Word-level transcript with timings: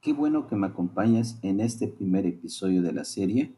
Qué 0.00 0.12
bueno 0.12 0.48
que 0.48 0.56
me 0.56 0.66
acompañas 0.66 1.38
en 1.42 1.60
este 1.60 1.86
primer 1.86 2.26
episodio 2.26 2.82
de 2.82 2.92
la 2.92 3.04
serie 3.04 3.54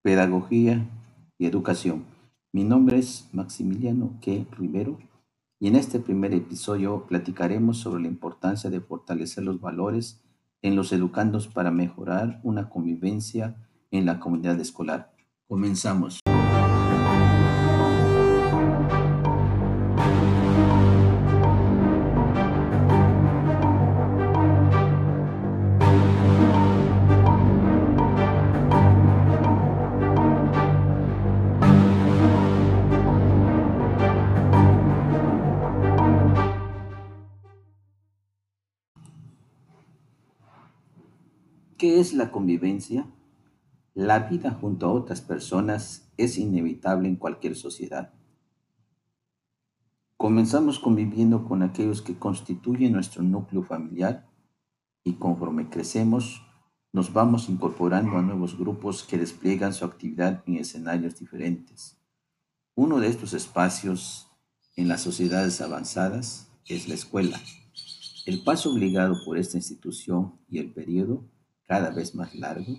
Pedagogía 0.00 0.88
y 1.36 1.44
Educación. 1.44 2.06
Mi 2.52 2.64
nombre 2.64 2.98
es 2.98 3.28
Maximiliano 3.32 4.18
K. 4.24 4.46
Rivero 4.56 4.98
y 5.60 5.68
en 5.68 5.76
este 5.76 6.00
primer 6.00 6.32
episodio 6.32 7.04
platicaremos 7.06 7.76
sobre 7.76 8.00
la 8.00 8.08
importancia 8.08 8.70
de 8.70 8.80
fortalecer 8.80 9.44
los 9.44 9.60
valores 9.60 10.22
en 10.62 10.74
los 10.74 10.90
educandos 10.94 11.48
para 11.48 11.70
mejorar 11.70 12.40
una 12.42 12.70
convivencia 12.70 13.54
en 13.90 14.06
la 14.06 14.20
comunidad 14.20 14.58
escolar. 14.58 15.12
Comenzamos. 15.48 16.21
¿Qué 41.82 41.98
es 41.98 42.12
la 42.14 42.30
convivencia? 42.30 43.08
La 43.92 44.20
vida 44.20 44.52
junto 44.52 44.86
a 44.86 44.92
otras 44.92 45.20
personas 45.20 46.12
es 46.16 46.38
inevitable 46.38 47.08
en 47.08 47.16
cualquier 47.16 47.56
sociedad. 47.56 48.12
Comenzamos 50.16 50.78
conviviendo 50.78 51.44
con 51.44 51.64
aquellos 51.64 52.00
que 52.00 52.16
constituyen 52.16 52.92
nuestro 52.92 53.24
núcleo 53.24 53.64
familiar 53.64 54.30
y 55.02 55.14
conforme 55.14 55.70
crecemos 55.70 56.46
nos 56.92 57.12
vamos 57.12 57.48
incorporando 57.48 58.16
a 58.16 58.22
nuevos 58.22 58.56
grupos 58.56 59.02
que 59.02 59.18
despliegan 59.18 59.74
su 59.74 59.84
actividad 59.84 60.44
en 60.46 60.58
escenarios 60.58 61.18
diferentes. 61.18 61.98
Uno 62.76 63.00
de 63.00 63.08
estos 63.08 63.34
espacios 63.34 64.28
en 64.76 64.86
las 64.86 65.00
sociedades 65.00 65.60
avanzadas 65.60 66.48
es 66.64 66.86
la 66.86 66.94
escuela. 66.94 67.40
El 68.24 68.44
paso 68.44 68.70
obligado 68.70 69.16
por 69.24 69.36
esta 69.36 69.56
institución 69.56 70.34
y 70.48 70.60
el 70.60 70.72
periodo 70.72 71.24
cada 71.66 71.90
vez 71.90 72.14
más 72.14 72.34
largo 72.34 72.78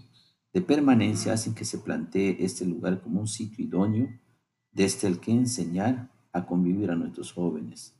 de 0.53 0.61
permanencia 0.61 1.33
hacen 1.33 1.55
que 1.55 1.65
se 1.65 1.79
plantee 1.79 2.37
este 2.39 2.63
lugar 2.63 3.01
como 3.01 3.19
un 3.19 3.27
sitio 3.27 3.65
idóneo 3.65 4.07
desde 4.71 5.07
el 5.07 5.19
que 5.19 5.31
enseñar 5.31 6.11
a 6.31 6.45
convivir 6.45 6.91
a 6.91 6.95
nuestros 6.95 7.33
jóvenes. 7.33 7.95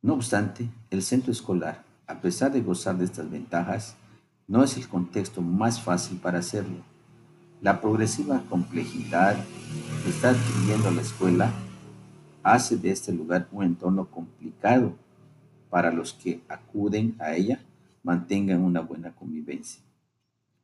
No 0.00 0.14
obstante, 0.14 0.70
el 0.90 1.02
centro 1.02 1.32
escolar, 1.32 1.84
a 2.06 2.20
pesar 2.20 2.52
de 2.52 2.60
gozar 2.60 2.96
de 2.96 3.04
estas 3.04 3.28
ventajas, 3.28 3.96
no 4.46 4.62
es 4.62 4.76
el 4.76 4.86
contexto 4.88 5.42
más 5.42 5.80
fácil 5.80 6.18
para 6.18 6.38
hacerlo. 6.38 6.84
La 7.60 7.80
progresiva 7.80 8.42
complejidad 8.48 9.36
que 10.04 10.10
está 10.10 10.30
adquiriendo 10.30 10.92
la 10.92 11.02
escuela 11.02 11.52
hace 12.44 12.76
de 12.76 12.90
este 12.90 13.12
lugar 13.12 13.48
un 13.50 13.64
entorno 13.64 14.08
complicado 14.08 14.94
para 15.68 15.90
los 15.90 16.12
que 16.12 16.42
acuden 16.48 17.16
a 17.18 17.34
ella 17.34 17.60
mantengan 18.06 18.62
una 18.62 18.80
buena 18.82 19.16
convivencia. 19.16 19.82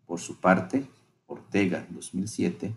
Por 0.07 0.21
su 0.21 0.37
parte, 0.37 0.87
Ortega, 1.27 1.85
2007, 1.91 2.73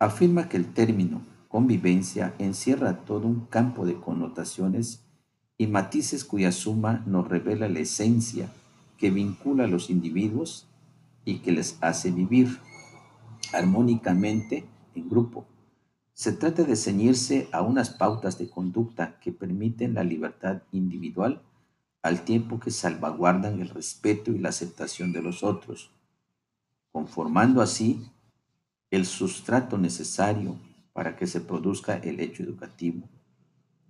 afirma 0.00 0.48
que 0.48 0.56
el 0.56 0.72
término 0.74 1.22
convivencia 1.46 2.34
encierra 2.40 3.04
todo 3.04 3.28
un 3.28 3.46
campo 3.46 3.86
de 3.86 3.94
connotaciones 3.94 5.04
y 5.56 5.68
matices 5.68 6.24
cuya 6.24 6.50
suma 6.50 7.04
nos 7.06 7.28
revela 7.28 7.68
la 7.68 7.78
esencia 7.78 8.52
que 8.98 9.12
vincula 9.12 9.64
a 9.64 9.68
los 9.68 9.88
individuos 9.88 10.66
y 11.24 11.38
que 11.38 11.52
les 11.52 11.78
hace 11.80 12.10
vivir 12.10 12.58
armónicamente 13.52 14.64
en 14.96 15.08
grupo. 15.08 15.46
Se 16.12 16.32
trata 16.32 16.64
de 16.64 16.74
ceñirse 16.74 17.48
a 17.52 17.62
unas 17.62 17.90
pautas 17.90 18.36
de 18.36 18.50
conducta 18.50 19.20
que 19.20 19.30
permiten 19.30 19.94
la 19.94 20.02
libertad 20.02 20.62
individual 20.72 21.40
al 22.02 22.22
tiempo 22.24 22.60
que 22.60 22.70
salvaguardan 22.70 23.60
el 23.60 23.68
respeto 23.68 24.32
y 24.32 24.38
la 24.38 24.48
aceptación 24.50 25.12
de 25.12 25.22
los 25.22 25.42
otros 25.42 25.90
conformando 26.92 27.62
así 27.62 28.06
el 28.90 29.06
sustrato 29.06 29.78
necesario 29.78 30.56
para 30.92 31.16
que 31.16 31.26
se 31.26 31.40
produzca 31.40 31.96
el 31.96 32.20
hecho 32.20 32.42
educativo. 32.42 33.08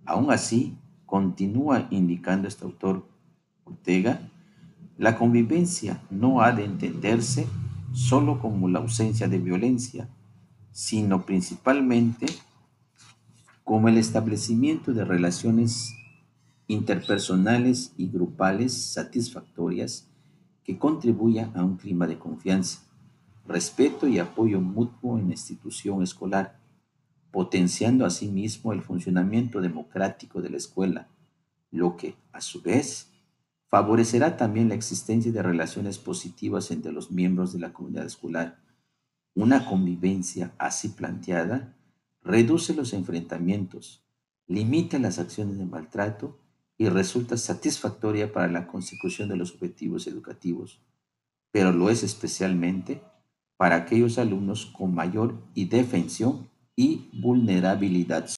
Aún 0.05 0.31
así, 0.31 0.77
continúa 1.05 1.87
indicando 1.91 2.47
este 2.47 2.63
autor 2.63 3.05
Ortega, 3.65 4.29
la 4.97 5.17
convivencia 5.17 6.01
no 6.09 6.41
ha 6.41 6.53
de 6.53 6.63
entenderse 6.63 7.45
solo 7.91 8.39
como 8.39 8.69
la 8.69 8.79
ausencia 8.79 9.27
de 9.27 9.39
violencia, 9.39 10.07
sino 10.71 11.25
principalmente 11.25 12.25
como 13.63 13.89
el 13.89 13.97
establecimiento 13.97 14.93
de 14.93 15.03
relaciones 15.03 15.93
interpersonales 16.73 17.93
y 17.97 18.09
grupales 18.09 18.73
satisfactorias 18.73 20.09
que 20.63 20.77
contribuyan 20.77 21.55
a 21.55 21.63
un 21.63 21.77
clima 21.77 22.07
de 22.07 22.19
confianza 22.19 22.83
respeto 23.45 24.07
y 24.07 24.19
apoyo 24.19 24.61
mutuo 24.61 25.17
en 25.19 25.27
la 25.27 25.33
institución 25.33 26.01
escolar, 26.01 26.59
potenciando 27.31 28.05
asimismo 28.05 28.73
el 28.73 28.81
funcionamiento 28.81 29.59
democrático 29.59 30.41
de 30.41 30.49
la 30.49 30.57
escuela, 30.57 31.09
lo 31.71 31.97
que, 31.97 32.15
a 32.31 32.41
su 32.41 32.61
vez, 32.61 33.09
favorecerá 33.67 34.37
también 34.37 34.69
la 34.69 34.75
existencia 34.75 35.31
de 35.31 35.41
relaciones 35.41 35.97
positivas 35.97 36.69
entre 36.71 36.91
los 36.91 37.11
miembros 37.11 37.53
de 37.53 37.59
la 37.59 37.73
comunidad 37.73 38.05
escolar. 38.05 38.59
Una 39.33 39.65
convivencia 39.65 40.53
así 40.59 40.89
planteada 40.89 41.75
reduce 42.21 42.75
los 42.75 42.93
enfrentamientos, 42.93 44.05
limita 44.45 44.99
las 44.99 45.17
acciones 45.17 45.57
de 45.57 45.65
maltrato 45.65 46.39
y 46.77 46.89
resulta 46.89 47.37
satisfactoria 47.37 48.31
para 48.31 48.47
la 48.47 48.67
consecución 48.67 49.29
de 49.29 49.37
los 49.37 49.53
objetivos 49.53 50.07
educativos, 50.07 50.81
pero 51.51 51.71
lo 51.71 51.89
es 51.89 52.03
especialmente 52.03 53.01
para 53.57 53.75
aquellos 53.75 54.17
alumnos 54.17 54.65
con 54.65 54.93
mayor 54.93 55.35
indefensión 55.53 56.49
y 56.75 57.09
vulnerabilidad. 57.13 58.29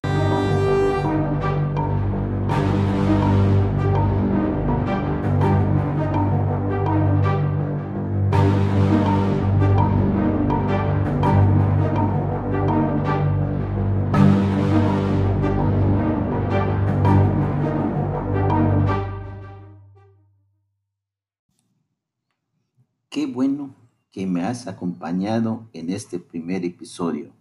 Qué 23.16 23.28
bueno 23.28 23.74
que 24.12 24.28
me 24.28 24.44
has 24.44 24.68
acompañado 24.68 25.70
en 25.72 25.90
este 25.90 26.20
primer 26.20 26.66
episodio. 26.66 27.32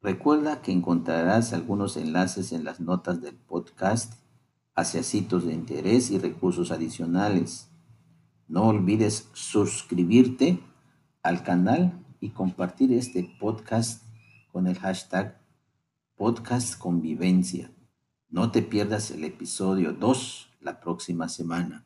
Recuerda 0.00 0.62
que 0.62 0.72
encontrarás 0.72 1.52
algunos 1.52 1.98
enlaces 1.98 2.52
en 2.52 2.64
las 2.64 2.80
notas 2.80 3.20
del 3.20 3.34
podcast 3.34 4.14
hacia 4.74 5.02
sitios 5.02 5.44
de 5.44 5.52
interés 5.52 6.10
y 6.10 6.16
recursos 6.16 6.70
adicionales. 6.70 7.68
No 8.48 8.68
olvides 8.68 9.28
suscribirte 9.34 10.60
al 11.22 11.42
canal 11.42 12.02
y 12.18 12.30
compartir 12.30 12.94
este 12.94 13.30
podcast 13.38 14.02
con 14.52 14.66
el 14.66 14.78
hashtag 14.78 15.38
podcast 16.16 16.78
convivencia. 16.78 17.70
No 18.30 18.50
te 18.50 18.62
pierdas 18.62 19.10
el 19.10 19.24
episodio 19.24 19.92
2 19.92 20.48
la 20.60 20.80
próxima 20.80 21.28
semana. 21.28 21.84